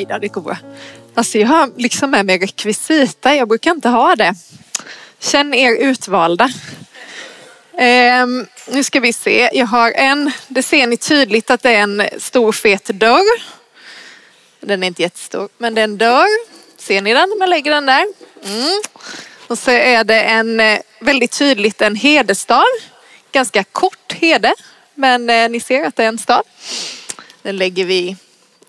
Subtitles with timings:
[0.00, 0.56] Nej då, det går bra.
[1.14, 4.34] Alltså jag har liksom med mig rekvisita, jag brukar inte ha det.
[5.18, 6.50] Känn er utvalda.
[7.72, 11.82] Um, nu ska vi se, jag har en, det ser ni tydligt att det är
[11.82, 13.42] en stor fet dörr.
[14.60, 16.28] Den är inte jättestor, men det är en dörr.
[16.78, 17.36] Ser ni den?
[17.38, 18.06] Man lägger den där.
[18.44, 18.82] Mm.
[19.46, 22.64] Och så är det en eh, väldigt tydligt en hederstav.
[23.32, 24.54] Ganska kort hede,
[24.94, 26.42] men eh, ni ser att det är en stav.
[27.42, 28.16] Den lägger vi,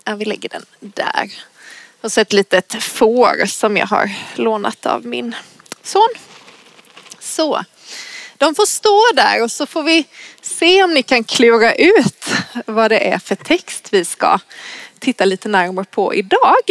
[0.04, 1.32] ja, vi lägger den där.
[2.00, 5.34] Och så ett litet får som jag har lånat av min
[5.82, 6.08] son.
[7.18, 7.64] Så.
[8.38, 10.04] De får stå där och så får vi
[10.40, 12.26] se om ni kan klura ut
[12.66, 14.38] vad det är för text vi ska
[14.98, 16.70] titta lite närmare på idag.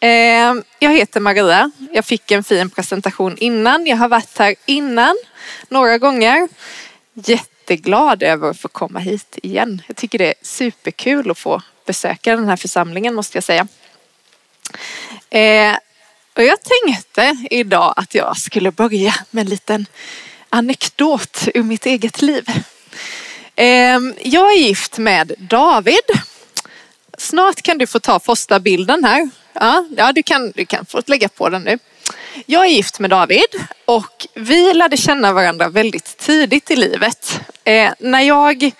[0.00, 1.70] Eh, jag heter Maria.
[1.92, 3.86] Jag fick en fin presentation innan.
[3.86, 5.16] Jag har varit här innan
[5.68, 6.48] några gånger.
[7.14, 9.82] Jätteglad över att få komma hit igen.
[9.86, 13.66] Jag tycker det är superkul att få besöka den här församlingen måste jag säga.
[15.30, 15.76] Eh,
[16.36, 19.86] och jag tänkte idag att jag skulle börja med en liten
[20.50, 22.46] anekdot ur mitt eget liv.
[23.56, 26.20] Eh, jag är gift med David.
[27.18, 29.30] Snart kan du få ta första bilden här.
[29.52, 31.78] Ja, ja du, kan, du kan få lägga på den nu.
[32.46, 37.40] Jag är gift med David och vi lärde känna varandra väldigt tidigt i livet.
[37.64, 38.72] Eh, när jag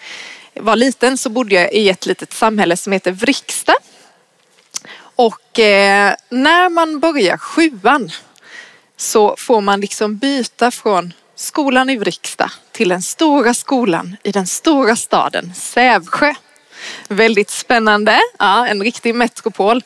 [0.55, 3.75] var liten så bodde jag i ett litet samhälle som heter Vriksta.
[5.17, 8.11] Och eh, när man börjar sjuan
[8.97, 14.47] så får man liksom byta från skolan i Vriksta till den stora skolan i den
[14.47, 16.35] stora staden Sävsjö.
[17.09, 19.83] Väldigt spännande, ja, en riktig metropol.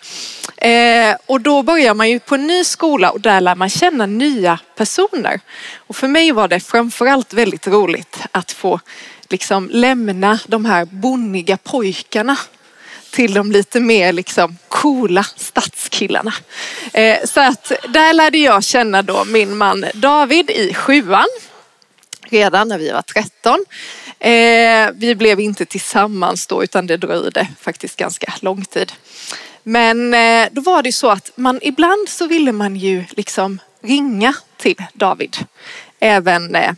[0.56, 4.06] Eh, och då börjar man ju på en ny skola och där lär man känna
[4.06, 5.40] nya personer.
[5.76, 8.80] Och för mig var det framförallt väldigt roligt att få
[9.28, 12.36] liksom lämna de här bonniga pojkarna
[13.10, 16.34] till de lite mer liksom coola stadskillarna.
[16.92, 21.26] Eh, så att där lärde jag känna då min man David i sjuan.
[22.30, 23.64] Redan när vi var 13.
[24.20, 28.92] Eh, vi blev inte tillsammans då utan det dröjde faktiskt ganska lång tid.
[29.62, 34.34] Men eh, då var det så att man ibland så ville man ju liksom ringa
[34.56, 35.36] till David.
[36.00, 36.72] Även eh,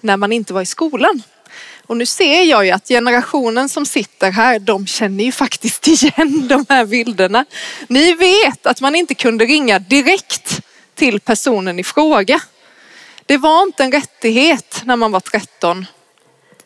[0.00, 1.22] när man inte var i skolan.
[1.86, 6.48] Och nu ser jag ju att generationen som sitter här, de känner ju faktiskt igen
[6.48, 7.44] de här bilderna.
[7.88, 10.60] Ni vet att man inte kunde ringa direkt
[10.94, 12.40] till personen i fråga.
[13.26, 15.86] Det var inte en rättighet när man var 13,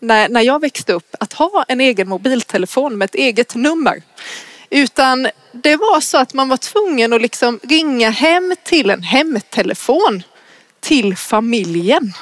[0.06, 4.03] när, när jag växte upp, att ha en egen mobiltelefon med ett eget nummer.
[4.71, 10.22] Utan det var så att man var tvungen att liksom ringa hem till en hemtelefon
[10.81, 12.12] till familjen.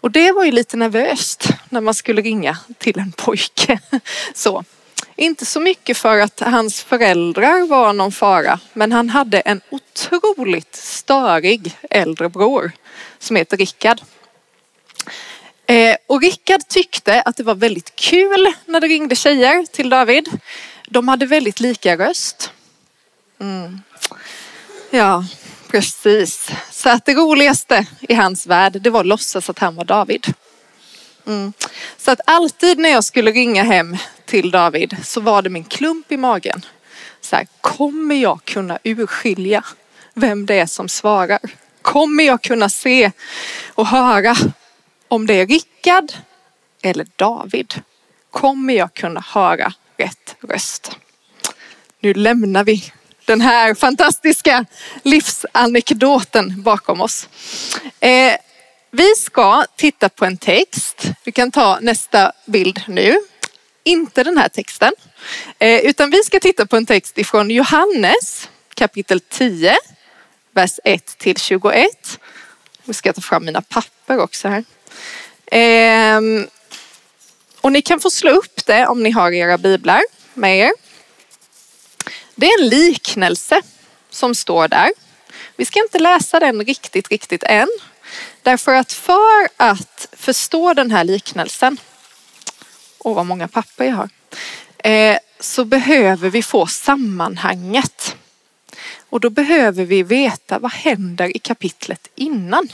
[0.00, 3.78] Och det var ju lite nervöst när man skulle ringa till en pojke.
[4.34, 4.64] Så.
[5.16, 10.76] Inte så mycket för att hans föräldrar var någon fara, men han hade en otroligt
[10.76, 12.72] störig äldre bror
[13.18, 14.00] som heter Rickard.
[16.16, 20.28] Och Rickard tyckte att det var väldigt kul när det ringde tjejer till David.
[20.88, 22.52] De hade väldigt lika röst.
[23.40, 23.80] Mm.
[24.90, 25.24] Ja,
[25.68, 26.50] Precis.
[26.70, 30.26] Så att det roligaste i hans värld, det var att låtsas att han var David.
[31.26, 31.52] Mm.
[31.98, 36.12] Så att alltid när jag skulle ringa hem till David så var det min klump
[36.12, 36.64] i magen.
[37.20, 39.64] Så här, kommer jag kunna urskilja
[40.14, 41.40] vem det är som svarar?
[41.82, 43.12] Kommer jag kunna se
[43.74, 44.36] och höra
[45.08, 46.12] om det är Rickard
[46.82, 47.74] eller David?
[48.30, 50.96] Kommer jag kunna höra rätt röst?
[52.00, 52.92] Nu lämnar vi
[53.24, 54.64] den här fantastiska
[55.02, 57.28] livsanekdoten bakom oss.
[58.00, 58.32] Eh,
[58.90, 61.02] vi ska titta på en text.
[61.24, 63.16] Vi kan ta nästa bild nu.
[63.84, 64.92] Inte den här texten,
[65.58, 69.76] eh, utan vi ska titta på en text ifrån Johannes kapitel 10,
[70.52, 72.18] vers 1 till 21.
[72.84, 74.64] Nu ska ta fram mina papper också här.
[75.50, 76.48] Ehm,
[77.60, 80.02] och ni kan få slå upp det om ni har era biblar
[80.34, 80.72] med er.
[82.34, 83.62] Det är en liknelse
[84.10, 84.90] som står där.
[85.56, 87.68] Vi ska inte läsa den riktigt, riktigt än.
[88.42, 91.76] Därför att för att förstå den här liknelsen
[92.98, 94.10] och vad många papper jag har,
[94.90, 98.16] eh, så behöver vi få sammanhanget.
[99.10, 102.68] Och då behöver vi veta vad händer i kapitlet innan.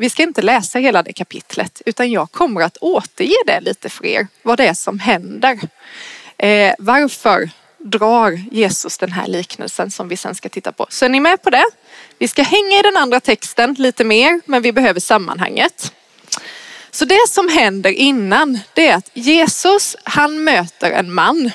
[0.00, 4.06] Vi ska inte läsa hela det kapitlet utan jag kommer att återge det lite för
[4.06, 5.60] er, vad det är som händer.
[6.38, 10.86] Eh, varför drar Jesus den här liknelsen som vi sen ska titta på.
[10.88, 11.64] Så är ni med på det?
[12.18, 15.92] Vi ska hänga i den andra texten lite mer, men vi behöver sammanhanget.
[16.90, 21.50] Så det som händer innan, det är att Jesus, han möter en man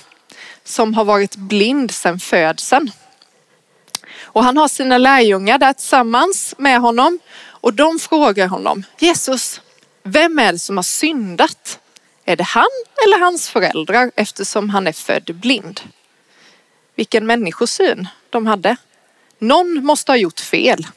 [0.63, 2.91] som har varit blind sedan födseln.
[4.21, 7.19] Och han har sina lärjungar där tillsammans med honom
[7.65, 9.61] och de frågar honom, Jesus,
[10.03, 11.79] vem är det som har syndat?
[12.25, 12.69] Är det han
[13.05, 15.81] eller hans föräldrar eftersom han är född blind?
[16.95, 18.75] Vilken människosyn de hade.
[19.39, 20.87] Någon måste ha gjort fel.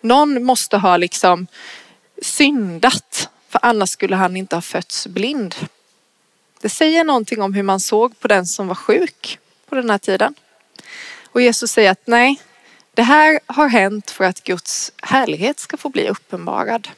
[0.00, 1.46] Någon måste ha liksom
[2.22, 5.54] syndat för annars skulle han inte ha fötts blind.
[6.60, 9.98] Det säger någonting om hur man såg på den som var sjuk på den här
[9.98, 10.34] tiden.
[11.24, 12.40] Och Jesus säger att nej,
[12.98, 16.88] det här har hänt för att Guds härlighet ska få bli uppenbarad.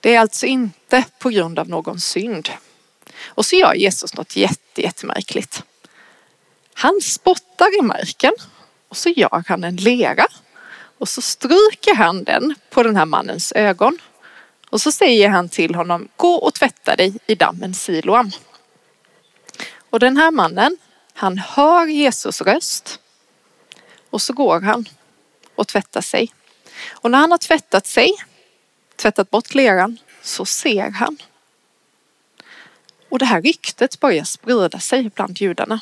[0.00, 2.50] Det är alltså inte på grund av någon synd.
[3.24, 5.62] Och så gör Jesus något jätte, jättemärkligt.
[6.74, 8.32] Han spottar i marken
[8.88, 10.26] och så gör han en lera
[10.98, 13.98] och så stryker han den på den här mannens ögon.
[14.70, 18.30] Och så säger han till honom, gå och tvätta dig i dammen Siloam.
[19.90, 20.78] Och den här mannen,
[21.14, 22.98] han hör Jesus röst
[24.12, 24.88] och så går han
[25.54, 26.32] och tvättar sig.
[26.90, 28.10] Och när han har tvättat sig,
[28.96, 31.18] tvättat bort leran, så ser han.
[33.08, 35.80] Och det här ryktet börjar sprida sig bland judarna.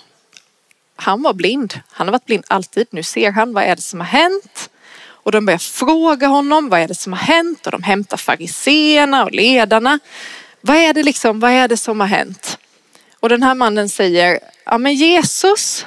[0.96, 1.80] Han var blind.
[1.88, 2.86] Han har varit blind alltid.
[2.90, 4.70] Nu ser han vad är det som har hänt.
[5.00, 9.24] Och de börjar fråga honom vad är det som har hänt och de hämtar fariseerna
[9.24, 9.98] och ledarna.
[10.60, 12.58] Vad är det liksom, vad är det som har hänt?
[13.20, 15.86] Och den här mannen säger, ja men Jesus,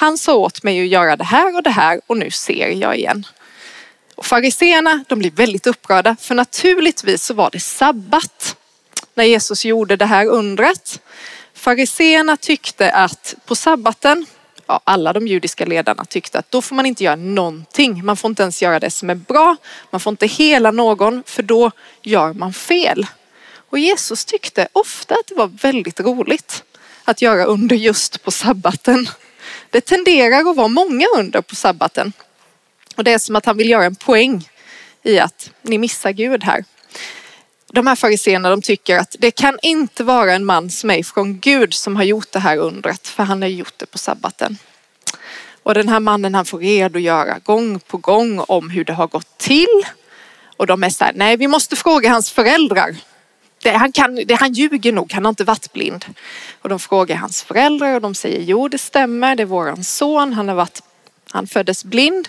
[0.00, 2.96] han sa åt mig att göra det här och det här och nu ser jag
[2.96, 3.26] igen.
[4.14, 8.56] Och fariseerna, de blir väldigt upprörda för naturligtvis så var det sabbat
[9.14, 11.00] när Jesus gjorde det här undret.
[11.54, 14.26] Fariseerna tyckte att på sabbaten,
[14.66, 18.04] ja, alla de judiska ledarna tyckte att då får man inte göra någonting.
[18.04, 19.56] Man får inte ens göra det som är bra.
[19.90, 21.70] Man får inte hela någon för då
[22.02, 23.06] gör man fel.
[23.70, 26.64] Och Jesus tyckte ofta att det var väldigt roligt
[27.04, 29.08] att göra under just på sabbaten.
[29.70, 32.12] Det tenderar att vara många under på sabbaten.
[32.96, 34.48] Och det är som att han vill göra en poäng
[35.02, 36.64] i att ni missar Gud här
[37.72, 41.38] de här fariséerna de tycker att det kan inte vara en man som är från
[41.38, 44.58] Gud som har gjort det här undret för han har gjort det på sabbaten.
[45.62, 49.38] Och den här mannen han får redogöra gång på gång om hur det har gått
[49.38, 49.82] till.
[50.56, 52.96] Och de är så här, nej vi måste fråga hans föräldrar.
[53.62, 56.04] Det, han, kan, det, han ljuger nog, han har inte varit blind.
[56.62, 60.32] Och de frågar hans föräldrar och de säger jo det stämmer, det är våran son,
[60.32, 60.82] han, har varit,
[61.30, 62.28] han föddes blind.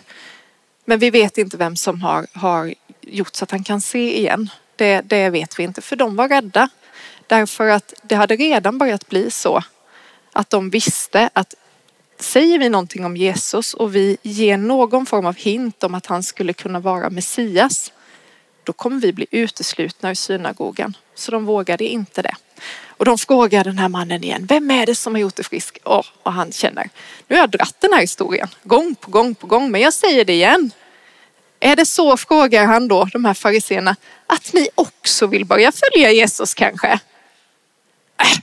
[0.86, 4.50] Men vi vet inte vem som har, har gjort så att han kan se igen.
[4.76, 6.70] Det, det vet vi inte, för de var rädda.
[7.28, 9.64] Därför att det hade redan börjat bli så
[10.34, 11.54] att de visste att
[12.20, 16.24] säger vi någonting om Jesus och vi ger någon form av hint om att han
[16.24, 17.92] skulle kunna vara Messias,
[18.64, 20.98] då kommer vi bli uteslutna ur synagogan.
[21.16, 22.36] Så de vågade inte det.
[22.86, 25.80] Och de frågar den här mannen igen, vem är det som har gjort dig frisk?
[25.86, 26.90] Oh, och han känner,
[27.28, 30.26] nu har jag dratt den här historien gång på gång på gång, men jag säger
[30.26, 30.72] det igen.
[31.60, 33.96] Är det så, frågar han då, de här fariseerna,
[34.28, 36.88] att ni också vill börja följa Jesus kanske?
[38.18, 38.40] Äh,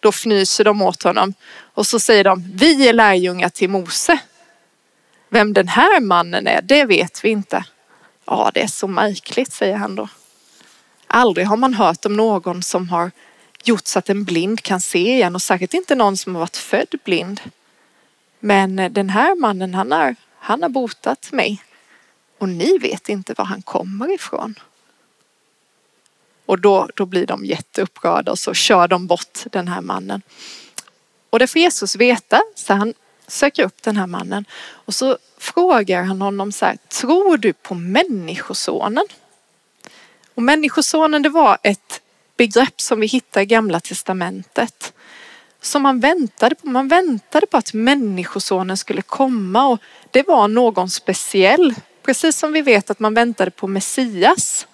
[0.00, 1.34] då fnyser de åt honom
[1.74, 4.18] och så säger de, vi är lärjungar till Mose.
[5.28, 7.64] Vem den här mannen är, det vet vi inte.
[8.30, 10.08] Ja, det är så märkligt, säger han då.
[11.06, 13.10] Aldrig har man hört om någon som har
[13.64, 16.56] gjort så att en blind kan se igen och säkert inte någon som har varit
[16.56, 17.40] född blind.
[18.40, 21.62] Men eh, den här mannen, han har, han har botat mig
[22.38, 24.54] och ni vet inte var han kommer ifrån.
[26.46, 30.22] Och då, då blir de jätteupprörda och så kör de bort den här mannen.
[31.30, 32.94] Och det får Jesus veta, så han
[33.28, 37.74] söker upp den här mannen och så frågar han honom så här, tror du på
[37.74, 39.04] människosonen?
[40.34, 42.00] Och människosonen det var ett
[42.36, 44.92] begrepp som vi hittar i gamla testamentet.
[45.60, 46.66] Som man väntade på.
[46.68, 49.78] Man väntade på att människosonen skulle komma och
[50.10, 51.74] det var någon speciell
[52.08, 54.66] Precis som vi vet att man väntade på Messias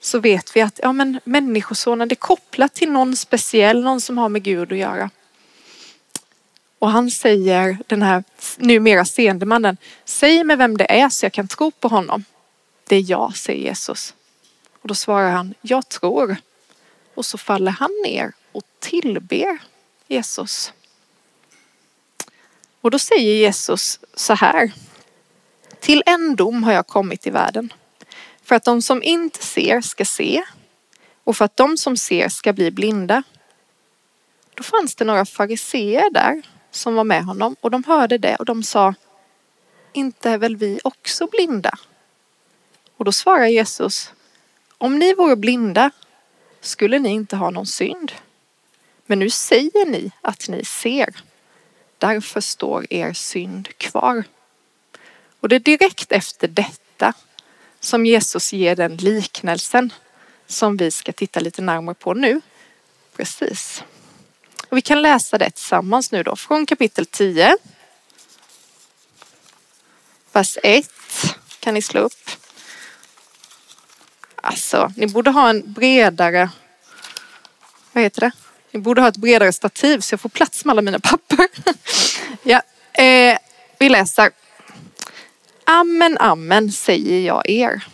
[0.00, 4.18] så vet vi att ja, men människosonen det är kopplat till någon speciell, någon som
[4.18, 5.10] har med Gud att göra.
[6.84, 8.24] Och han säger, den här
[8.56, 12.24] numera seende mannen, säg mig vem det är så jag kan tro på honom.
[12.88, 14.14] Det är jag, säger Jesus.
[14.80, 16.36] Och då svarar han, jag tror.
[17.14, 19.58] Och så faller han ner och tillber
[20.08, 20.72] Jesus.
[22.80, 24.72] Och då säger Jesus så här.
[25.80, 27.72] Till en dom har jag kommit i världen.
[28.42, 30.42] För att de som inte ser ska se
[31.24, 33.22] och för att de som ser ska bli blinda.
[34.54, 36.42] Då fanns det några fariseer där
[36.74, 38.94] som var med honom och de hörde det och de sa
[39.92, 41.78] Inte är väl vi också blinda?
[42.96, 44.12] Och då svarar Jesus
[44.78, 45.90] Om ni vore blinda
[46.60, 48.12] skulle ni inte ha någon synd.
[49.06, 51.14] Men nu säger ni att ni ser.
[51.98, 54.24] Därför står er synd kvar.
[55.40, 57.12] Och det är direkt efter detta
[57.80, 59.92] som Jesus ger den liknelsen
[60.46, 62.40] som vi ska titta lite närmare på nu.
[63.16, 63.84] Precis.
[64.74, 67.56] Och vi kan läsa det tillsammans nu då från kapitel 10.
[70.32, 70.90] Vers 1
[71.60, 72.30] kan ni slå upp.
[74.36, 76.50] Alltså, ni borde ha en bredare,
[77.92, 78.30] vad heter det?
[78.70, 81.46] Ni borde ha ett bredare stativ så jag får plats med alla mina papper.
[82.42, 82.62] ja,
[83.02, 83.38] eh,
[83.78, 84.30] vi läser.
[85.64, 87.84] Amen, amen säger jag er.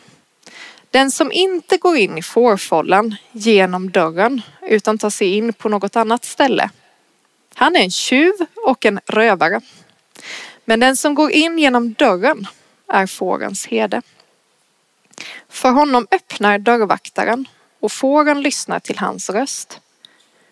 [0.90, 5.96] Den som inte går in i fårfållan genom dörren utan tar sig in på något
[5.96, 6.70] annat ställe.
[7.54, 8.32] Han är en tjuv
[8.66, 9.60] och en rövare.
[10.64, 12.46] Men den som går in genom dörren
[12.88, 14.02] är fårens herde.
[15.48, 17.48] För honom öppnar dörrvaktaren
[17.80, 19.80] och fåren lyssnar till hans röst.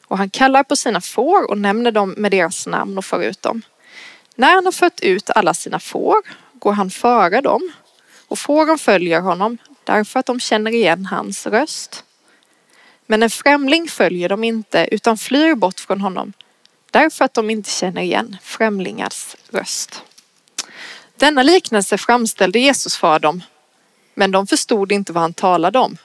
[0.05, 3.43] Och han kallar på sina får och nämner dem med deras namn och för ut
[3.43, 3.63] dem.
[4.35, 6.17] När han har fött ut alla sina får
[6.53, 7.73] går han före dem
[8.29, 12.05] och fåren följer honom därför att de känner igen hans röst.
[13.07, 16.33] Men en främling följer dem inte utan flyr bort från honom
[16.91, 20.03] därför att de inte känner igen främlingars röst.
[21.17, 23.43] Denna liknelse framställde Jesus för dem
[24.15, 25.97] men de förstod inte vad han talade om.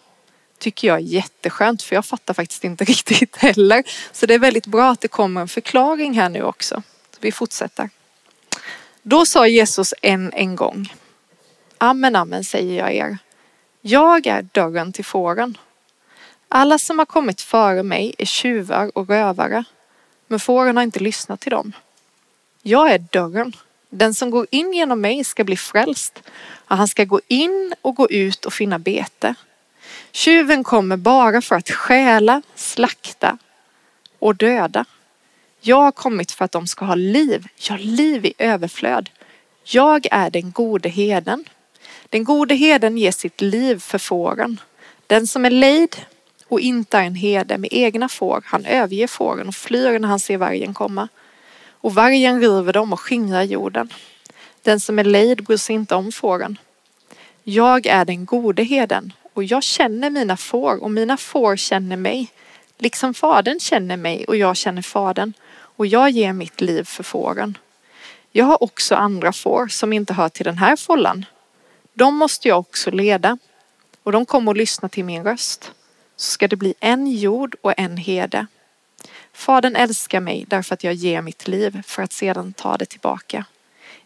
[0.59, 3.83] Tycker jag är jätteskönt för jag fattar faktiskt inte riktigt heller.
[4.11, 6.83] Så det är väldigt bra att det kommer en förklaring här nu också.
[7.19, 7.89] Vi fortsätter.
[9.01, 10.93] Då sa Jesus än en gång.
[11.77, 13.17] Amen, amen säger jag er.
[13.85, 15.57] Jag är dörren till fåren.
[16.47, 19.63] Alla som har kommit före mig är tjuvar och rövare,
[20.27, 21.73] men fåren har inte lyssnat till dem.
[22.61, 23.55] Jag är dörren.
[23.89, 26.23] Den som går in genom mig ska bli frälst
[26.67, 29.35] och han ska gå in och gå ut och finna bete.
[30.11, 33.37] Tjuven kommer bara för att stjäla, slakta
[34.19, 34.85] och döda.
[35.61, 39.09] Jag har kommit för att de ska ha liv, ja liv i överflöd.
[39.63, 41.45] Jag är den gode heden.
[42.13, 44.59] Den gode heden ger sitt liv för fåren.
[45.07, 45.95] Den som är lejd
[46.47, 50.19] och inte är en herde med egna får, han överger fåren och flyr när han
[50.19, 51.07] ser vargen komma.
[51.71, 53.93] Och vargen river dem och skingrar jorden.
[54.61, 56.57] Den som är lejd bryr sig inte om fåren.
[57.43, 62.27] Jag är den gode heden och jag känner mina får och mina får känner mig.
[62.77, 67.57] Liksom fadern känner mig och jag känner fadern och jag ger mitt liv för fåren.
[68.31, 71.25] Jag har också andra får som inte hör till den här fållan.
[71.93, 73.37] De måste jag också leda
[74.03, 75.71] och de kommer att lyssna till min röst.
[76.15, 78.47] Så ska det bli en jord och en herde.
[79.33, 83.45] Fadern älskar mig därför att jag ger mitt liv för att sedan ta det tillbaka.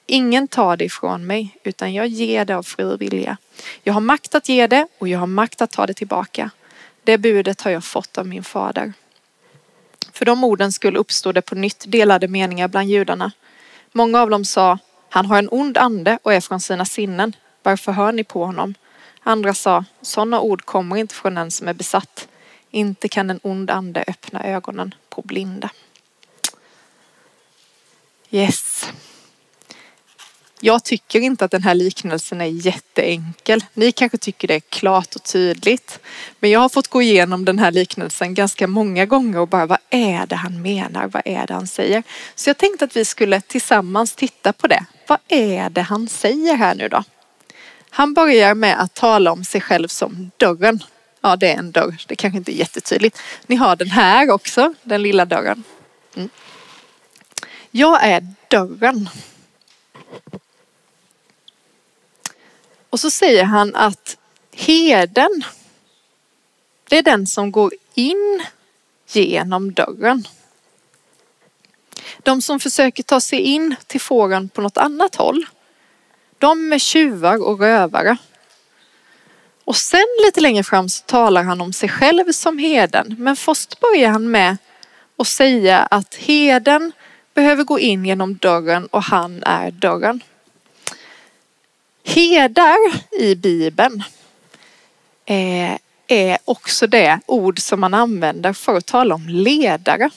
[0.06, 3.38] Ingen tar det ifrån mig utan jag ger det av fri vilja.
[3.84, 6.50] Jag har makt att ge det och jag har makt att ta det tillbaka.
[7.03, 8.94] Det budet har jag fått av min fader.
[10.12, 13.32] För de orden skulle uppstå det på nytt delade meningar bland judarna.
[13.91, 14.79] Många av dem sa,
[15.10, 17.36] han har en ond ande och är från sina sinnen.
[17.67, 18.74] Varför hör ni på honom?
[19.24, 22.27] Andra sa, sådana ord kommer inte från en som är besatt.
[22.71, 25.69] Inte kan en ond ande öppna ögonen på blinda.
[28.31, 28.89] Yes.
[30.59, 33.65] Jag tycker inte att den här liknelsen är jätteenkel.
[33.74, 36.00] Ni kanske tycker det är klart och tydligt.
[36.39, 39.79] Men jag har fått gå igenom den här liknelsen ganska många gånger och bara vad
[39.89, 41.07] är det han menar?
[41.07, 42.03] Vad är det han säger?
[42.36, 44.86] Så jag tänkte att vi skulle tillsammans titta på det.
[45.07, 47.03] Vad är det han säger här nu då?
[47.89, 50.84] Han börjar med att tala om sig själv som dörren.
[51.22, 52.03] Ja, det är en dörr.
[52.08, 53.20] Det kanske inte är jättetydligt.
[53.48, 55.63] Ni har den här också, den lilla dörren.
[56.15, 56.29] Mm.
[57.72, 59.10] Jag är dörren.
[62.89, 64.17] Och så säger han att
[64.51, 65.44] heden,
[66.89, 68.44] det är den som går in
[69.08, 70.27] genom dörren.
[72.24, 75.46] De som försöker ta sig in till fåren på något annat håll,
[76.38, 78.17] de är tjuvar och rövare.
[79.63, 83.15] Och sen lite längre fram så talar han om sig själv som heden.
[83.20, 84.58] Men först börjar han med
[85.17, 86.91] att säga att heden
[87.34, 90.24] behöver gå in genom dörren och han är dörren.
[92.03, 92.77] Herdar
[93.20, 94.03] i Bibeln
[95.25, 95.77] eh,
[96.08, 100.10] är också det ord som man använder för att tala om ledare.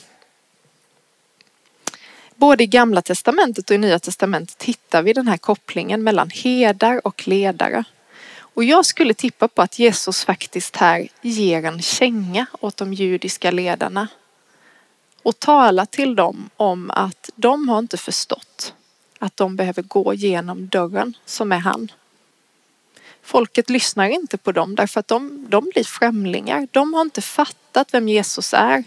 [2.40, 7.06] Både i gamla testamentet och i nya testamentet hittar vi den här kopplingen mellan herdar
[7.06, 7.84] och ledare.
[8.32, 13.50] Och jag skulle tippa på att Jesus faktiskt här ger en känga åt de judiska
[13.50, 14.08] ledarna
[15.22, 18.74] och talar till dem om att de har inte förstått
[19.18, 21.92] att de behöver gå genom dörren som är han.
[23.22, 26.68] Folket lyssnar inte på dem därför att de, de blir främlingar.
[26.70, 28.84] De har inte fattat vem Jesus är.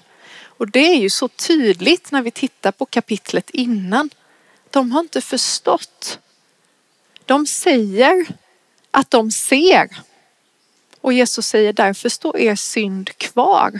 [0.57, 4.09] Och det är ju så tydligt när vi tittar på kapitlet innan.
[4.69, 6.19] De har inte förstått.
[7.25, 8.27] De säger
[8.91, 9.89] att de ser.
[11.01, 13.79] Och Jesus säger därför står er synd kvar.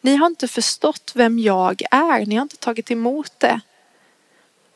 [0.00, 2.26] Ni har inte förstått vem jag är.
[2.26, 3.60] Ni har inte tagit emot det.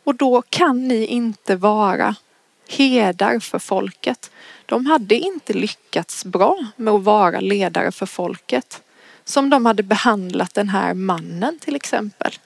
[0.05, 2.17] Och då kan ni inte vara
[2.69, 4.31] herdar för folket.
[4.67, 8.83] De hade inte lyckats bra med att vara ledare för folket.
[9.29, 12.39] Som de hade behandlat den här mannen till exempel.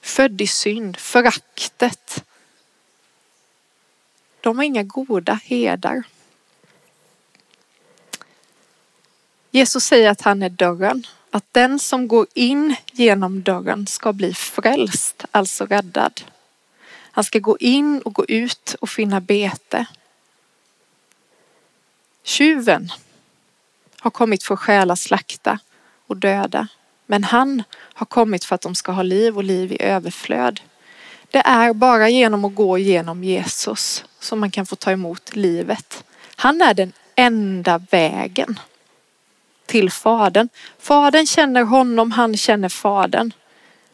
[0.00, 2.24] Född i synd, föraktet.
[4.40, 6.02] De var inga goda herdar.
[9.50, 11.06] Jesus säger att han är dörren.
[11.30, 16.20] Att den som går in genom dörren ska bli frälst, alltså räddad.
[16.90, 19.86] Han ska gå in och gå ut och finna bete.
[22.22, 22.92] Tjuven
[24.00, 25.58] har kommit för att stjäla, slakta
[26.10, 26.68] och döda.
[27.06, 30.60] Men han har kommit för att de ska ha liv och liv i överflöd.
[31.30, 36.04] Det är bara genom att gå genom Jesus som man kan få ta emot livet.
[36.36, 38.58] Han är den enda vägen
[39.66, 40.48] till Fadern.
[40.78, 43.32] Fadern känner honom, han känner Fadern.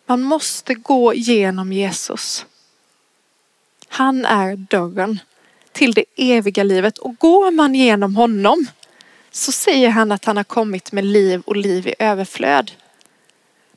[0.07, 2.47] Man måste gå genom Jesus.
[3.89, 5.21] Han är dörren
[5.73, 8.67] till det eviga livet och går man genom honom
[9.37, 12.73] så säger han att han har kommit med liv och liv i överflöd.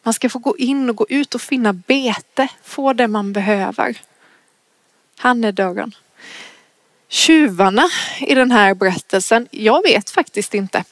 [0.04, 3.98] Man ska få gå in och gå ut och finna bete, få det man behöver.
[5.17, 5.95] Han är dörren.
[7.08, 10.84] Tjuvarna i den här berättelsen, jag vet faktiskt inte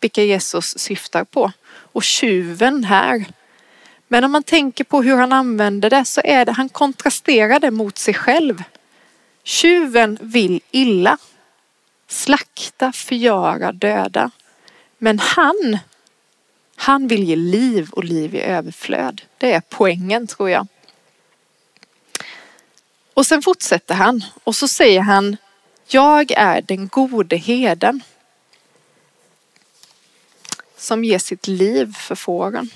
[0.00, 1.52] vilka Jesus syftar på.
[1.68, 3.24] Och tjuven här.
[4.08, 7.70] Men om man tänker på hur han använder det så är det, han kontrasterar det
[7.70, 8.62] mot sig själv.
[9.44, 11.18] Tjuven vill illa.
[12.12, 14.30] Slakta, förgöra, döda.
[14.98, 15.78] Men han,
[16.76, 19.22] han vill ge liv och liv i överflöd.
[19.38, 20.66] Det är poängen tror jag.
[23.14, 25.36] Och sen fortsätter han och så säger han,
[25.86, 28.02] jag är den gode heden
[30.76, 32.70] som ger sitt liv för fåren.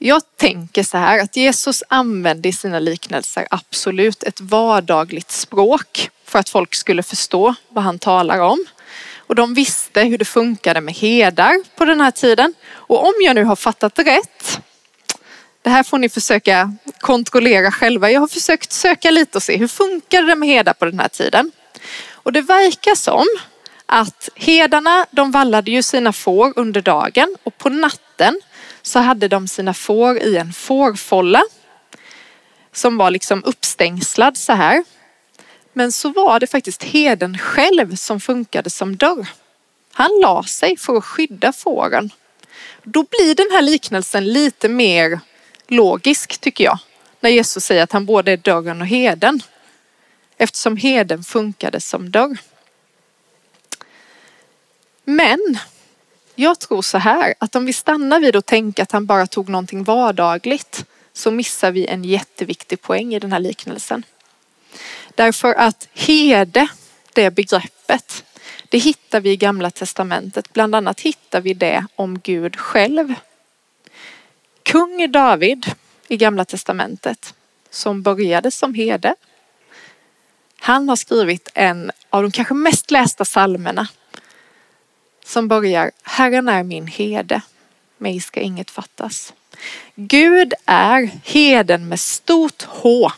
[0.00, 6.38] Jag tänker så här att Jesus använde i sina liknelser absolut ett vardagligt språk för
[6.38, 8.64] att folk skulle förstå vad han talar om.
[9.16, 12.54] Och de visste hur det funkade med herdar på den här tiden.
[12.70, 14.60] Och om jag nu har fattat rätt,
[15.62, 18.10] det här får ni försöka kontrollera själva.
[18.10, 21.08] Jag har försökt söka lite och se hur funkade det med herdar på den här
[21.08, 21.52] tiden.
[22.10, 23.26] Och det verkar som
[23.86, 28.40] att herdarna de vallade ju sina får under dagen och på natten
[28.82, 31.42] så hade de sina får i en fårfålla,
[32.72, 34.84] som var liksom uppstängslad så här.
[35.72, 39.28] Men så var det faktiskt heden själv som funkade som dörr.
[39.92, 42.10] Han la sig för att skydda fåren.
[42.82, 45.20] Då blir den här liknelsen lite mer
[45.68, 46.78] logisk tycker jag.
[47.20, 49.42] När Jesus säger att han både är dörren och heden.
[50.38, 52.38] Eftersom heden funkade som dörr.
[55.04, 55.58] Men
[56.40, 59.48] jag tror så här att om vi stannar vid att tänka att han bara tog
[59.48, 64.04] någonting vardagligt så missar vi en jätteviktig poäng i den här liknelsen.
[65.14, 66.68] Därför att herde,
[67.12, 68.24] det begreppet,
[68.68, 70.52] det hittar vi i gamla testamentet.
[70.52, 73.14] Bland annat hittar vi det om Gud själv.
[74.62, 75.72] Kung David
[76.08, 77.34] i gamla testamentet
[77.70, 79.14] som började som herde.
[80.60, 83.88] Han har skrivit en av de kanske mest lästa psalmerna
[85.28, 87.42] som börjar Herren är min herde,
[87.98, 89.32] mig ska inget fattas.
[89.94, 93.10] Gud är heden med stort H.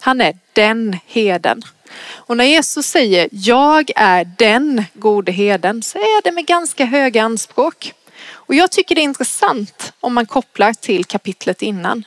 [0.00, 1.62] Han är den heden.
[1.98, 7.22] Och när Jesus säger jag är den gode heden så är det med ganska höga
[7.22, 7.92] anspråk.
[8.28, 12.04] Och jag tycker det är intressant om man kopplar till kapitlet innan.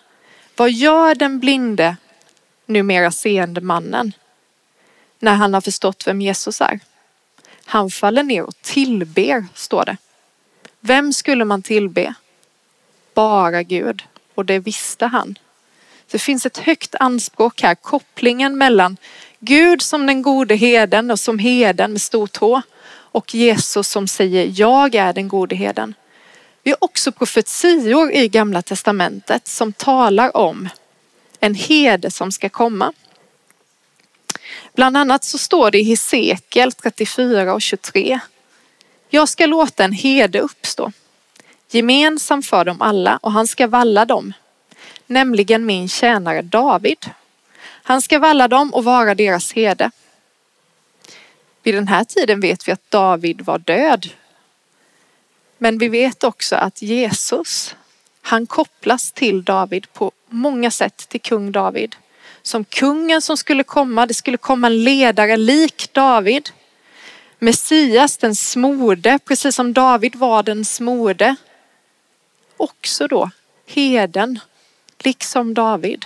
[0.55, 1.97] Vad gör den blinde,
[2.65, 4.12] numera seende mannen
[5.19, 6.79] när han har förstått vem Jesus är?
[7.69, 9.97] Han faller ner och tillber, står det.
[10.79, 12.13] Vem skulle man tillbe?
[13.13, 14.03] Bara Gud.
[14.36, 15.38] Och det visste han.
[16.12, 18.97] Det finns ett högt anspråk här, kopplingen mellan
[19.39, 24.51] Gud som den gode heden och som heden med stort H och Jesus som säger
[24.55, 25.93] jag är den gode heden.
[26.63, 30.69] Vi har också profetior i gamla testamentet som talar om
[31.39, 32.93] en herde som ska komma.
[34.73, 38.19] Bland annat så står det i Hesekiel 34 och 23.
[39.10, 40.91] Jag ska låta en herde uppstå,
[41.69, 44.34] gemensam för dem alla och han ska valla dem,
[45.08, 47.10] nämligen min tjänare David.
[47.62, 49.91] Han ska valla dem och vara deras herde.
[51.63, 54.10] Vid den här tiden vet vi att David var död.
[55.58, 57.75] Men vi vet också att Jesus,
[58.21, 61.95] han kopplas till David på många sätt till kung David.
[62.50, 66.50] Som kungen som skulle komma, det skulle komma en ledare lik David.
[67.40, 71.36] Messias, den smorde, precis som David var den smorde.
[72.58, 73.30] Också då
[73.66, 74.40] heden,
[75.00, 76.06] liksom David.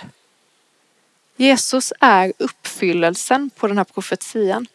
[1.36, 4.66] Jesus är uppfyllelsen på den här profetian.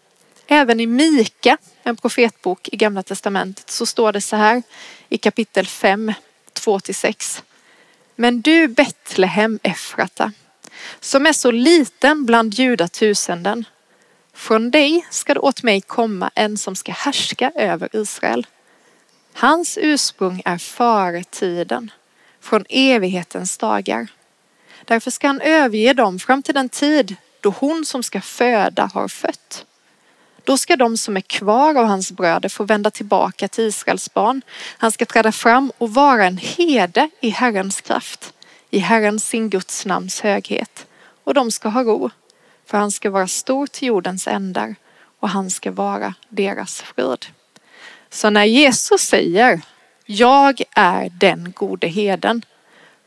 [0.48, 4.64] Även i Mika, en profetbok i Gamla Testamentet, så står det så här
[5.10, 6.14] i kapitel 5,
[6.54, 7.42] 2-6.
[8.16, 10.32] Men du Betlehem Efrata,
[11.00, 13.66] som är så liten bland judatusenden,
[14.34, 18.48] från dig ska det åt mig komma en som ska härska över Israel.
[19.34, 21.92] Hans ursprung är före tiden,
[22.42, 24.08] från evighetens dagar.
[24.86, 29.08] Därför ska han överge dem fram till den tid då hon som ska föda har
[29.08, 29.66] fött.
[30.44, 34.42] Då ska de som är kvar av hans bröder få vända tillbaka till Israels barn.
[34.78, 38.34] Han ska träda fram och vara en herde i Herrens kraft,
[38.70, 40.88] i Herren sin Guds namns höghet.
[41.24, 42.10] Och de ska ha ro,
[42.66, 44.76] för han ska vara stor till jordens ändar
[45.20, 47.26] och han ska vara deras frid.
[48.10, 49.62] Så när Jesus säger
[50.06, 52.46] jag är den gode heden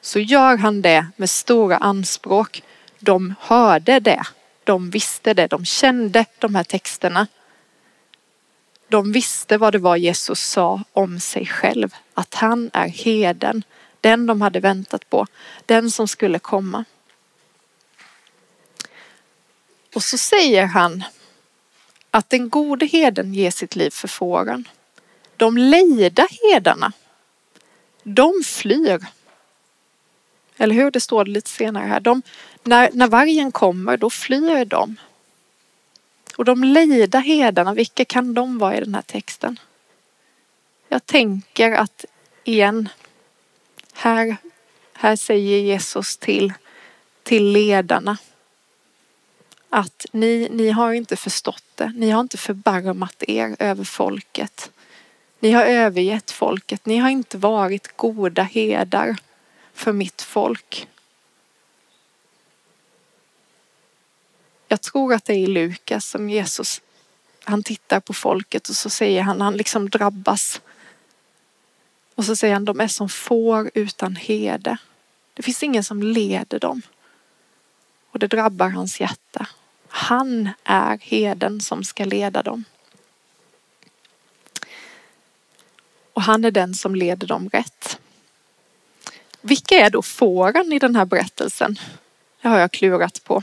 [0.01, 2.63] så gör han det med stora anspråk.
[2.99, 4.23] De hörde det,
[4.65, 7.27] de visste det, de kände de här texterna.
[8.89, 13.63] De visste vad det var Jesus sa om sig själv, att han är heden,
[14.03, 15.27] den de hade väntat på,
[15.67, 16.85] den som skulle komma.
[19.95, 21.05] Och så säger han
[22.11, 24.69] att den gode heden ger sitt liv för fåren.
[25.37, 26.93] De lejda hedarna,
[28.03, 29.07] de flyr.
[30.57, 30.91] Eller hur?
[30.91, 32.01] Det står det lite senare här.
[32.01, 32.23] De,
[32.63, 34.97] när, när vargen kommer, då flyr de.
[36.37, 39.59] Och de lejda hedarna, vilka kan de vara i den här texten?
[40.89, 42.05] Jag tänker att
[42.45, 42.89] igen,
[43.93, 44.37] här,
[44.93, 46.53] här säger Jesus till,
[47.23, 48.19] till ledarna
[49.71, 51.93] att ni, ni har inte förstått det.
[51.97, 54.71] Ni har inte förbarmat er över folket.
[55.41, 56.87] Ni har övergett folket.
[56.87, 59.17] Ni har inte varit goda herdar
[59.75, 60.89] för mitt folk.
[64.69, 66.81] Jag tror att det är i Lukas som Jesus,
[67.45, 70.61] han tittar på folket och så säger han, han liksom drabbas.
[72.15, 74.77] Och så säger han, de är som får utan herde.
[75.35, 76.83] Det finns ingen som leder dem.
[78.11, 79.47] Och det drabbar hans hjärta.
[79.89, 82.65] Han är heden som ska leda dem.
[86.13, 87.99] Och han är den som leder dem rätt.
[89.41, 91.79] Vilka är då fåren i den här berättelsen?
[92.43, 93.43] Det har jag klurat på.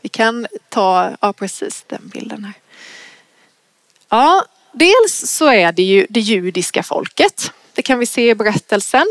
[0.00, 2.54] Vi kan ta, ja precis den bilden här.
[4.08, 7.52] Ja, dels så är det ju det judiska folket.
[7.72, 9.06] Det kan vi se i berättelsen.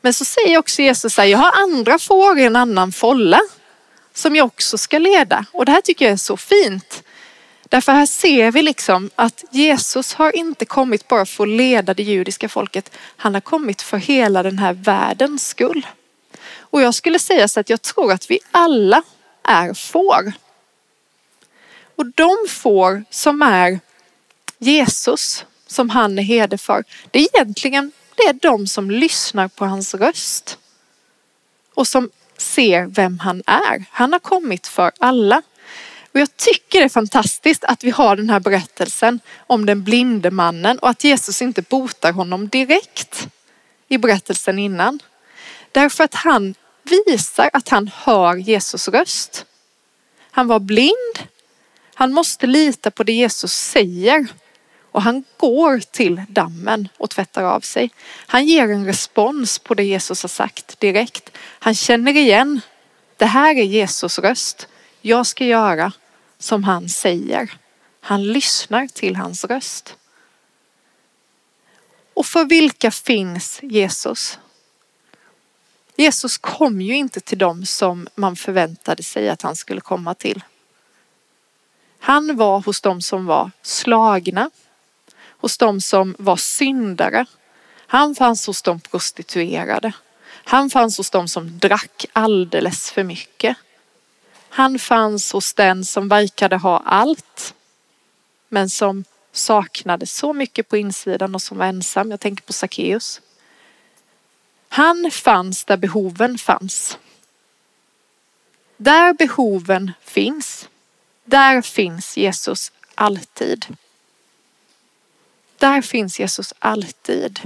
[0.00, 3.40] Men så säger också Jesus att jag har andra får i en annan folla
[4.14, 5.44] som jag också ska leda.
[5.52, 7.02] Och det här tycker jag är så fint.
[7.68, 12.02] Därför här ser vi liksom att Jesus har inte kommit bara för att leda det
[12.02, 12.90] judiska folket.
[13.16, 15.86] Han har kommit för hela den här världens skull.
[16.58, 19.02] Och jag skulle säga så att jag tror att vi alla
[19.42, 20.32] är får.
[21.96, 23.80] Och de får som är
[24.58, 29.64] Jesus, som han är herde för, det är egentligen det är de som lyssnar på
[29.64, 30.58] hans röst.
[31.74, 33.84] Och som ser vem han är.
[33.90, 35.42] Han har kommit för alla.
[36.12, 40.30] Och jag tycker det är fantastiskt att vi har den här berättelsen om den blinde
[40.30, 43.28] mannen och att Jesus inte botar honom direkt
[43.88, 45.00] i berättelsen innan.
[45.72, 46.54] Därför att han
[47.06, 49.46] visar att han hör Jesus röst.
[50.30, 51.28] Han var blind.
[51.94, 54.26] Han måste lita på det Jesus säger.
[54.96, 57.90] Och han går till dammen och tvättar av sig.
[58.06, 61.30] Han ger en respons på det Jesus har sagt direkt.
[61.38, 62.60] Han känner igen.
[63.16, 64.68] Det här är Jesus röst.
[65.00, 65.92] Jag ska göra
[66.38, 67.52] som han säger.
[68.00, 69.96] Han lyssnar till hans röst.
[72.14, 74.38] Och för vilka finns Jesus?
[75.96, 80.44] Jesus kom ju inte till dem som man förväntade sig att han skulle komma till.
[81.98, 84.50] Han var hos dem som var slagna,
[85.38, 87.26] hos de som var syndare.
[87.86, 89.92] Han fanns hos de prostituerade.
[90.28, 93.56] Han fanns hos de som drack alldeles för mycket.
[94.48, 97.54] Han fanns hos den som verkade ha allt,
[98.48, 102.10] men som saknade så mycket på insidan och som var ensam.
[102.10, 103.20] Jag tänker på Sackeus.
[104.68, 106.98] Han fanns där behoven fanns.
[108.76, 110.68] Där behoven finns,
[111.24, 113.76] där finns Jesus alltid.
[115.58, 117.40] Där finns Jesus alltid.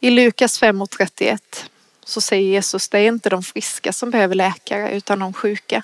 [0.00, 1.38] I Lukas 5.31
[2.04, 5.82] så säger Jesus, det är inte de friska som behöver läkare utan de sjuka.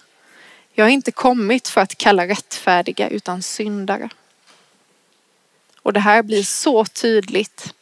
[0.72, 4.08] Jag har inte kommit för att kalla rättfärdiga utan syndare.
[5.82, 7.74] Och det här blir så tydligt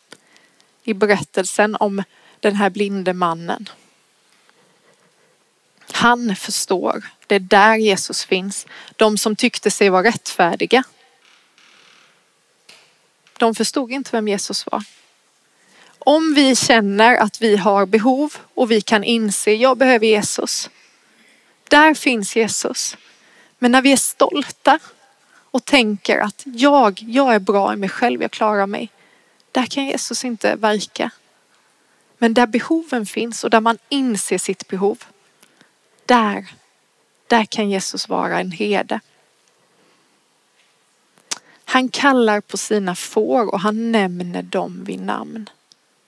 [0.84, 2.02] i berättelsen om
[2.40, 3.68] den här blinde mannen.
[6.04, 7.02] Han förstår.
[7.26, 8.66] Det är där Jesus finns.
[8.96, 10.84] De som tyckte sig vara rättfärdiga.
[13.38, 14.84] De förstod inte vem Jesus var.
[15.98, 20.70] Om vi känner att vi har behov och vi kan inse, jag behöver Jesus.
[21.68, 22.96] Där finns Jesus.
[23.58, 24.78] Men när vi är stolta
[25.50, 28.90] och tänker att jag, jag är bra i mig själv, jag klarar mig.
[29.52, 31.10] Där kan Jesus inte verka.
[32.18, 35.04] Men där behoven finns och där man inser sitt behov.
[36.06, 36.54] Där,
[37.26, 39.00] där kan Jesus vara en herde.
[41.64, 45.50] Han kallar på sina får och han nämner dem vid namn.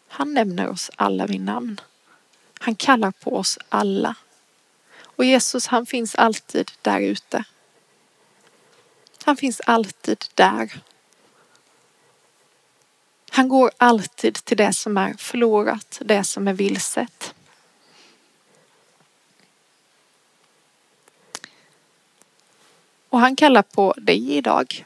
[0.09, 1.80] Han nämner oss alla vid namn.
[2.59, 4.14] Han kallar på oss alla.
[4.98, 7.44] Och Jesus han finns alltid där ute.
[9.24, 10.80] Han finns alltid där.
[13.30, 17.35] Han går alltid till det som är förlorat, det som är vilset.
[23.16, 24.85] Och han kallar på dig idag.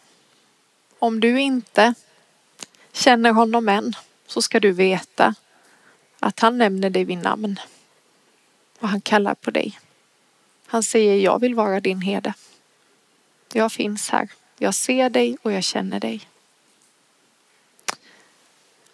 [0.98, 1.94] Om du inte
[2.92, 5.34] känner honom än så ska du veta
[6.18, 7.60] att han nämner dig vid namn.
[8.78, 9.78] Och han kallar på dig.
[10.66, 12.34] Han säger jag vill vara din herde.
[13.52, 14.28] Jag finns här.
[14.58, 16.28] Jag ser dig och jag känner dig.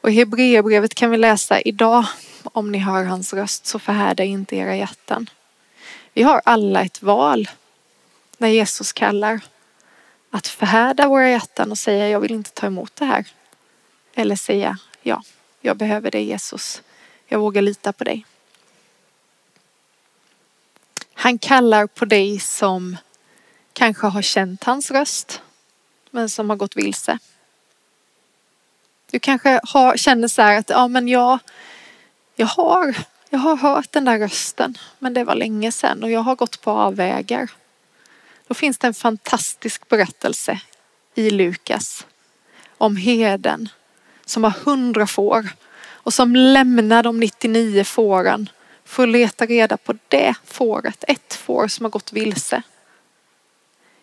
[0.00, 2.04] Och i Hebreerbrevet kan vi läsa idag
[2.42, 5.30] om ni hör hans röst så förhärda inte era hjärtan.
[6.12, 7.48] Vi har alla ett val
[8.38, 9.40] när Jesus kallar
[10.30, 13.26] att förhärda våra hjärtan och säga jag vill inte ta emot det här.
[14.14, 15.22] Eller säga ja,
[15.60, 16.82] jag behöver dig Jesus.
[17.26, 18.26] Jag vågar lita på dig.
[21.14, 22.96] Han kallar på dig som
[23.72, 25.42] kanske har känt hans röst
[26.10, 27.18] men som har gått vilse.
[29.10, 31.38] Du kanske har, känner så här att ja, men jag,
[32.36, 32.96] jag, har,
[33.30, 36.60] jag har hört den där rösten men det var länge sedan och jag har gått
[36.60, 37.50] på avvägar.
[38.48, 40.60] Då finns det en fantastisk berättelse
[41.14, 42.06] i Lukas
[42.78, 43.68] om herden
[44.24, 45.48] som har hundra får
[45.86, 48.48] och som lämnar de 99 fåren
[48.84, 52.62] för att leta reda på det fåret, ett får som har gått vilse.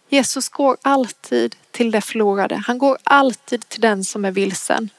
[0.09, 2.55] Jesus går alltid till det förlorade.
[2.55, 4.89] Han går alltid till den som är vilsen.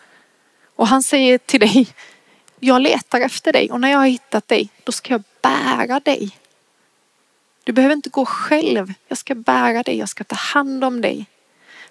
[0.76, 1.88] Och han säger till dig,
[2.60, 6.38] jag letar efter dig och när jag har hittat dig, då ska jag bära dig.
[7.64, 8.92] Du behöver inte gå själv.
[9.08, 11.26] Jag ska bära dig, jag ska ta hand om dig.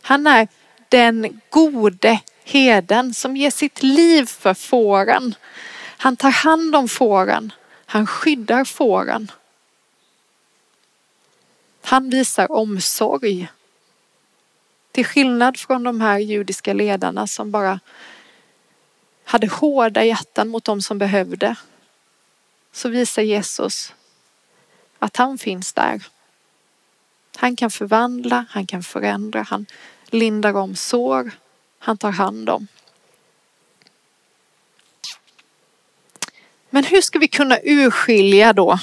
[0.01, 0.47] Han är
[0.89, 5.35] den gode heden som ger sitt liv för fåren.
[5.97, 7.53] Han tar hand om fåren.
[7.85, 9.31] Han skyddar fåren.
[11.83, 13.47] Han visar omsorg.
[14.91, 17.79] Till skillnad från de här judiska ledarna som bara
[19.23, 21.55] hade hårda hjärtan mot de som behövde
[22.71, 23.93] så visar Jesus
[25.03, 26.03] att han finns där.
[27.35, 29.65] Han kan förvandla, han kan förändra, han
[30.05, 31.31] lindar om sår,
[31.79, 32.67] han tar hand om.
[36.69, 38.79] Men hur ska vi kunna urskilja då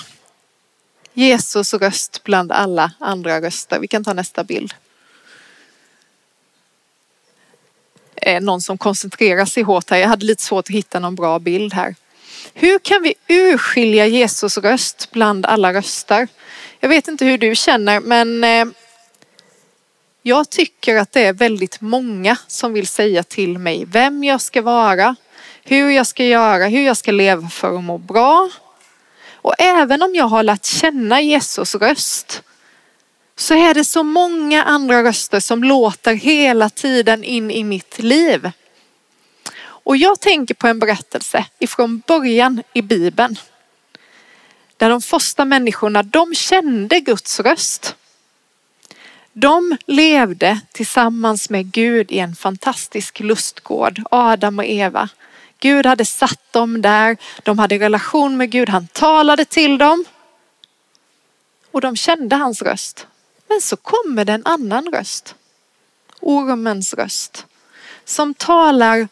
[1.12, 3.78] Jesus röst bland alla andra röster?
[3.78, 4.74] Vi kan ta nästa bild.
[8.16, 9.98] Eh, någon som koncentrerar sig hårt här.
[9.98, 11.94] Jag hade lite svårt att hitta någon bra bild här.
[12.54, 16.28] Hur kan vi urskilja Jesus röst bland alla röster?
[16.80, 18.64] Jag vet inte hur du känner men eh,
[20.22, 24.62] jag tycker att det är väldigt många som vill säga till mig vem jag ska
[24.62, 25.16] vara,
[25.64, 28.50] hur jag ska göra, hur jag ska leva för att må bra.
[29.32, 32.42] Och även om jag har lärt känna Jesus röst
[33.36, 38.50] så är det så många andra röster som låter hela tiden in i mitt liv.
[39.84, 43.36] Och jag tänker på en berättelse ifrån början i Bibeln.
[44.76, 47.96] där de första människorna, de kände Guds röst.
[49.32, 55.08] De levde tillsammans med Gud i en fantastisk lustgård, Adam och Eva.
[55.58, 60.04] Gud hade satt dem där, de hade relation med Gud, han talade till dem.
[61.70, 63.06] Och de kände hans röst.
[63.48, 65.34] Men så kommer det en annan röst.
[66.20, 67.46] Ormens röst.
[68.04, 69.08] Som talar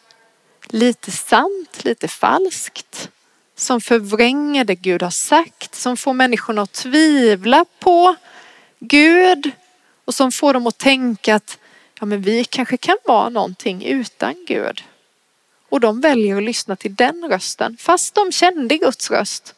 [0.69, 3.09] lite sant, lite falskt.
[3.55, 8.15] Som förvränger det Gud har sagt, som får människorna att tvivla på
[8.79, 9.51] Gud
[10.05, 11.57] och som får dem att tänka att
[11.99, 14.83] ja, men vi kanske kan vara någonting utan Gud.
[15.69, 17.77] Och de väljer att lyssna till den rösten.
[17.79, 19.55] Fast de kände Guds röst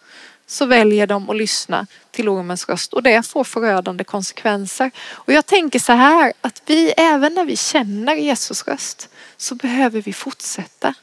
[0.51, 4.91] så väljer de att lyssna till ormens röst och det får förödande konsekvenser.
[5.09, 10.01] Och jag tänker så här att vi även när vi känner Jesus röst så behöver
[10.01, 10.93] vi fortsätta.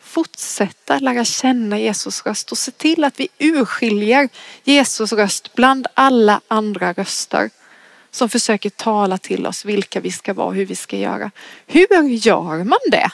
[0.00, 4.28] Fortsätta lära känna Jesus röst och se till att vi urskiljer
[4.64, 7.50] Jesus röst bland alla andra röster
[8.10, 11.30] som försöker tala till oss vilka vi ska vara och hur vi ska göra.
[11.66, 13.10] Hur gör man det?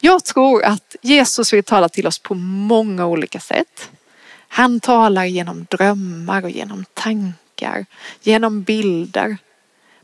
[0.00, 3.90] Jag tror att Jesus vill tala till oss på många olika sätt.
[4.48, 7.86] Han talar genom drömmar och genom tankar,
[8.22, 9.36] genom bilder.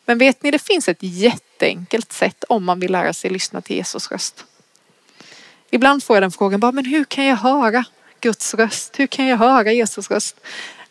[0.05, 3.77] Men vet ni, det finns ett jätteenkelt sätt om man vill lära sig lyssna till
[3.77, 4.45] Jesus röst.
[5.71, 7.85] Ibland får jag den frågan, bara, men hur kan jag höra
[8.21, 8.99] Guds röst?
[8.99, 10.41] Hur kan jag höra Jesus röst?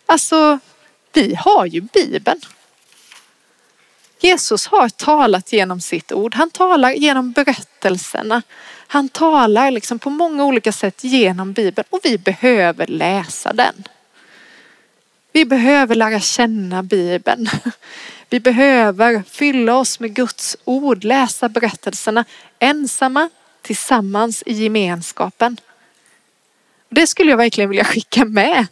[0.06, 0.60] Alltså,
[1.14, 2.42] vi har ju Bibeln.
[4.24, 6.36] Jesus har talat genom sitt ord.
[6.36, 8.42] Han talar genom berättelserna.
[8.88, 13.84] Han talar liksom på många olika sätt genom Bibeln och vi behöver läsa den.
[15.32, 17.50] Vi behöver lära känna Bibeln.
[18.30, 22.26] Vi behöver fylla oss med Guds ord, läsa berättelserna
[22.60, 23.30] ensamma,
[23.62, 25.58] tillsammans i gemenskapen.
[26.90, 28.68] Det skulle jag verkligen vilja skicka med.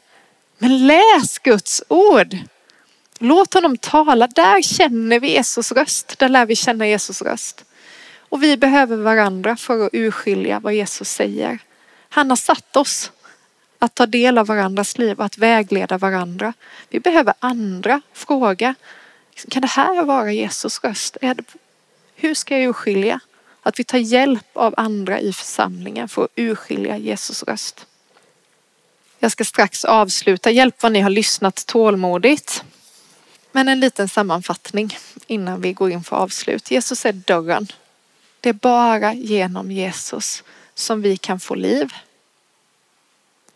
[0.57, 2.37] Men läs Guds ord.
[3.23, 4.27] Låt honom tala.
[4.27, 6.19] Där känner vi Jesus röst.
[6.19, 7.65] Där lär vi känna Jesus röst.
[8.29, 11.59] Och vi behöver varandra för att urskilja vad Jesus säger.
[12.09, 13.11] Han har satt oss
[13.79, 16.53] att ta del av varandras liv och att vägleda varandra.
[16.89, 18.75] Vi behöver andra fråga.
[19.49, 21.17] Kan det här vara Jesus röst?
[22.15, 23.19] hur ska jag urskilja?
[23.61, 27.85] Att vi tar hjälp av andra i församlingen för att urskilja Jesus röst.
[29.19, 30.51] Jag ska strax avsluta.
[30.51, 32.63] Hjälp vad ni har lyssnat tålmodigt.
[33.51, 36.71] Men en liten sammanfattning innan vi går in för avslut.
[36.71, 37.67] Jesus är dörren.
[38.39, 41.93] Det är bara genom Jesus som vi kan få liv.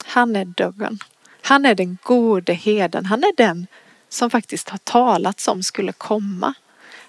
[0.05, 0.99] Han är dörren.
[1.41, 3.05] Han är den gode heden.
[3.05, 3.67] Han är den
[4.09, 6.53] som faktiskt har talats om skulle komma.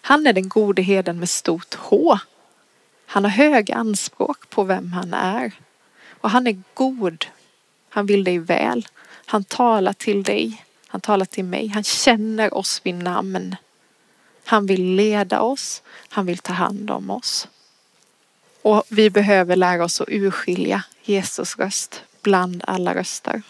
[0.01, 2.18] Han är den gode heden med stort H.
[3.07, 5.53] Han har höga anspråk på vem han är.
[6.09, 7.27] Och han är god.
[7.88, 8.88] Han vill dig väl.
[9.27, 10.66] Han talar till dig.
[10.97, 11.69] Han talar till mig.
[11.69, 13.57] Han känner oss vid namn.
[14.45, 15.83] Han vill leda oss.
[16.09, 17.49] Han vill ta hand om oss.
[18.63, 23.43] Och vi behöver lära oss att urskilja Jesus röst bland alla röster.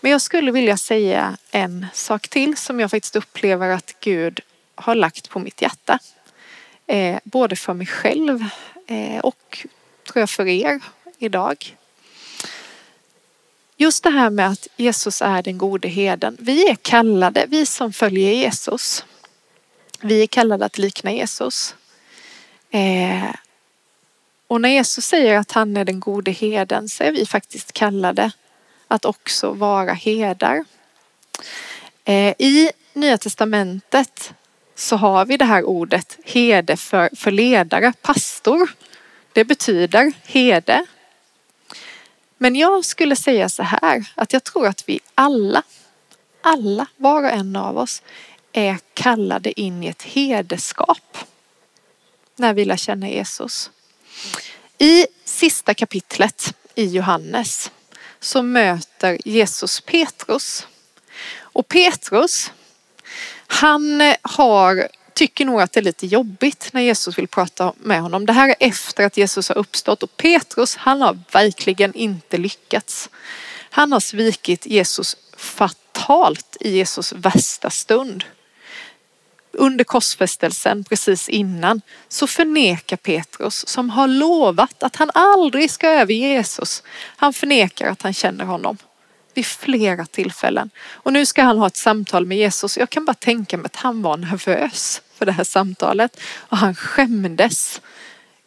[0.00, 4.40] Men jag skulle vilja säga en sak till som jag faktiskt upplever att Gud
[4.74, 5.98] har lagt på mitt hjärta.
[6.86, 8.44] Eh, både för mig själv
[8.86, 9.66] eh, och
[10.06, 10.80] tror jag för er
[11.18, 11.76] idag.
[13.80, 16.36] Just det här med att Jesus är den gode heden.
[16.40, 19.04] Vi är kallade, vi som följer Jesus.
[20.00, 21.74] Vi är kallade att likna Jesus.
[22.70, 23.34] Eh,
[24.46, 28.30] och när Jesus säger att han är den gode heden så är vi faktiskt kallade
[28.88, 30.64] att också vara herdar.
[32.04, 34.34] Eh, I Nya Testamentet
[34.74, 38.70] så har vi det här ordet herde för, för ledare, pastor.
[39.32, 40.86] Det betyder herde.
[42.38, 45.62] Men jag skulle säga så här att jag tror att vi alla,
[46.40, 48.02] alla, var och en av oss
[48.52, 51.18] är kallade in i ett herdeskap
[52.36, 53.70] när vi lär känna Jesus.
[54.78, 57.70] I sista kapitlet i Johannes
[58.20, 60.66] så möter Jesus Petrus.
[61.38, 62.52] Och Petrus,
[63.46, 64.88] han har,
[65.18, 68.26] tycker nog att det är lite jobbigt när Jesus vill prata med honom.
[68.26, 73.10] Det här är efter att Jesus har uppstått och Petrus, han har verkligen inte lyckats.
[73.70, 78.24] Han har svikit Jesus fatalt i Jesus värsta stund
[79.52, 86.28] under korsfästelsen precis innan så förnekar Petrus som har lovat att han aldrig ska överge
[86.28, 86.82] Jesus.
[87.16, 88.76] Han förnekar att han känner honom
[89.34, 90.70] vid flera tillfällen.
[90.90, 92.78] Och nu ska han ha ett samtal med Jesus.
[92.78, 96.74] Jag kan bara tänka mig att han var nervös för det här samtalet och han
[96.74, 97.80] skämdes.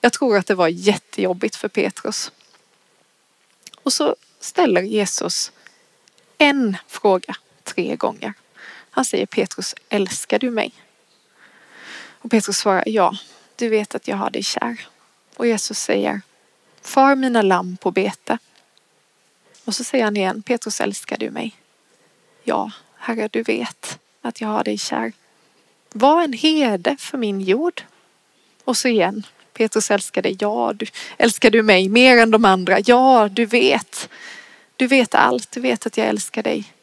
[0.01, 2.31] Jag tror att det var jättejobbigt för Petrus.
[3.83, 5.51] Och så ställer Jesus
[6.37, 8.33] en fråga tre gånger.
[8.91, 10.73] Han säger Petrus, älskar du mig?
[12.21, 13.17] Och Petrus svarar, ja,
[13.55, 14.87] du vet att jag har dig kär.
[15.35, 16.21] Och Jesus säger,
[16.81, 18.37] far mina lamm på bete.
[19.65, 21.55] Och så säger han igen, Petrus älskar du mig?
[22.43, 25.13] Ja, Herre, du vet att jag har dig kär.
[25.93, 27.81] Var en herde för min jord.
[28.63, 29.23] Och så igen,
[29.53, 30.37] Petrus älskar dig.
[30.39, 30.85] Ja, du,
[31.17, 32.79] älskar du mig mer än de andra?
[32.85, 34.09] Ja, du vet.
[34.75, 35.51] Du vet allt.
[35.51, 36.73] Du vet att jag älskar dig.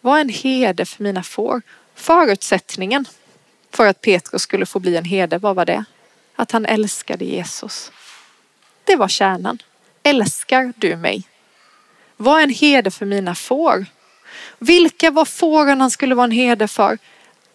[0.00, 1.62] Var en herde för mina får.
[1.94, 3.06] Förutsättningen
[3.70, 5.84] för att Petrus skulle få bli en herde, vad var det?
[6.36, 7.92] Att han älskade Jesus.
[8.84, 9.58] Det var kärnan.
[10.02, 11.22] Älskar du mig?
[12.16, 13.86] Var en herde för mina får.
[14.58, 16.98] Vilka var fåren han skulle vara en herde för?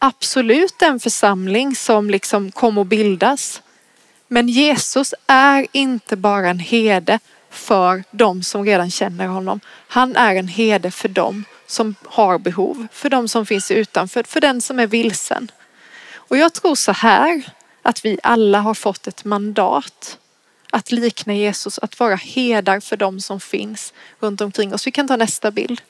[0.06, 3.62] Absolut den församling som liksom kom att bildas.
[4.28, 9.60] Men Jesus är inte bara en herde för de som redan känner honom.
[9.88, 14.42] Han är en herde för dem som har behov, för de som finns utanför, för
[14.42, 15.52] den som är vilsen.
[16.14, 17.50] Och jag tror så här
[17.82, 20.18] att vi alla har fått ett mandat
[20.72, 24.88] att likna Jesus, att vara herdar för de som finns runt omkring oss.
[24.88, 25.82] Vi kan ta nästa bild.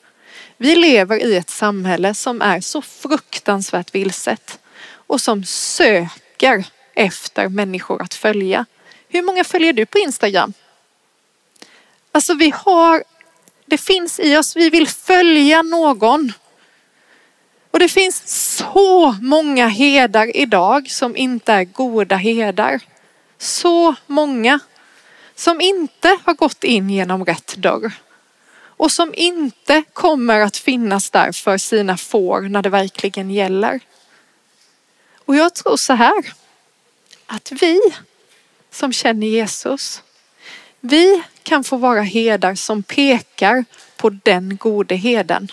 [0.56, 4.58] Vi lever i ett samhälle som är så fruktansvärt vilset
[5.06, 8.66] och som söker efter människor att följa.
[9.08, 10.52] Hur många följer du på Instagram?
[12.12, 13.04] Alltså vi har,
[13.66, 16.32] det finns i oss, vi vill följa någon.
[17.70, 22.80] Och det finns så många herdar idag som inte är goda herdar.
[23.38, 24.60] Så många
[25.34, 27.92] som inte har gått in genom rätt dörr
[28.76, 33.80] och som inte kommer att finnas där för sina får när det verkligen gäller.
[35.24, 36.32] Och jag tror så här
[37.26, 37.80] att vi
[38.70, 40.02] som känner Jesus,
[40.80, 43.64] vi kan få vara herdar som pekar
[43.96, 45.52] på den gode heden.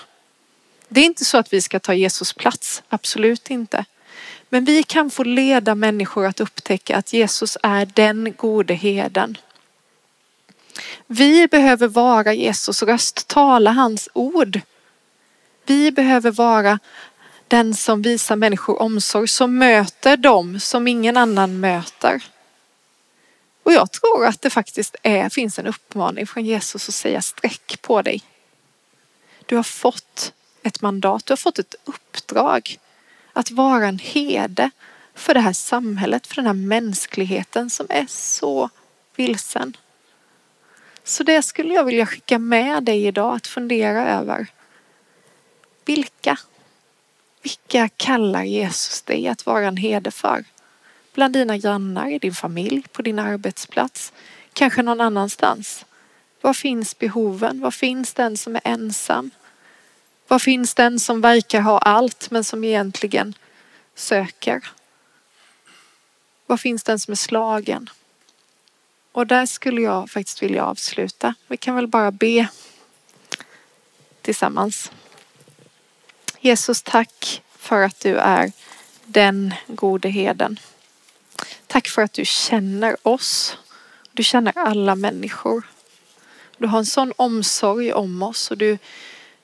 [0.88, 3.86] Det är inte så att vi ska ta Jesus plats, absolut inte.
[4.50, 9.38] Men vi kan få leda människor att upptäcka att Jesus är den gode heden.
[11.08, 14.62] Vi behöver vara Jesus röst, tala hans ord.
[15.66, 16.80] Vi behöver vara
[17.48, 22.24] den som visar människor omsorg, som möter dem som ingen annan möter.
[23.64, 27.82] Och jag tror att det faktiskt är, finns en uppmaning från Jesus att säga sträck
[27.82, 28.24] på dig.
[29.46, 32.80] Du har fått ett mandat, du har fått ett uppdrag
[33.34, 34.72] att vara en herde
[35.16, 38.70] för det här samhället, för den här mänskligheten som är så
[39.16, 39.78] vilsen.
[41.12, 44.48] Så det skulle jag vilja skicka med dig idag att fundera över.
[45.86, 46.38] Vilka?
[47.42, 50.44] Vilka kallar Jesus dig att vara en herde för?
[51.14, 54.14] Bland dina grannar, i din familj, på din arbetsplats,
[54.54, 55.86] kanske någon annanstans.
[56.42, 57.60] Var finns behoven?
[57.60, 59.32] Var finns den som är ensam?
[60.28, 63.34] Var finns den som verkar ha allt men som egentligen
[63.96, 64.68] söker?
[66.46, 67.90] Var finns den som är slagen?
[69.12, 71.36] Och där skulle jag faktiskt vilja avsluta.
[71.48, 72.48] Vi kan väl bara be
[74.22, 74.92] tillsammans.
[76.40, 78.52] Jesus, tack för att du är
[79.06, 80.60] den gode heden.
[81.68, 83.58] Tack för att du känner oss.
[84.12, 85.64] Du känner alla människor.
[86.58, 88.78] Du har en sån omsorg om oss och du,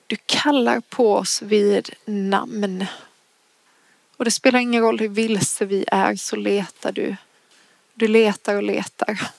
[0.06, 2.86] du kallar på oss vid namn.
[4.16, 7.16] Och det spelar ingen roll hur vilse vi är så letar du.
[7.94, 9.30] Du letar och letar.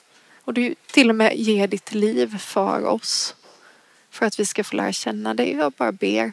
[0.50, 3.36] Och du till och med ger ditt liv för oss.
[4.10, 5.52] För att vi ska få lära känna dig.
[5.52, 6.32] Jag bara ber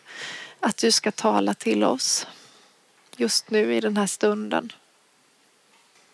[0.60, 2.28] att du ska tala till oss
[3.16, 4.72] just nu i den här stunden.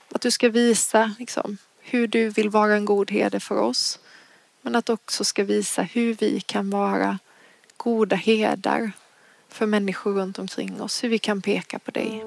[0.10, 4.00] Att du ska visa liksom, hur du vill vara en god herde för oss.
[4.62, 7.20] Men att du också ska visa hur vi kan vara
[7.78, 8.92] goda herdar
[9.50, 11.04] för människor runt omkring oss.
[11.04, 12.24] Hur vi kan peka på dig.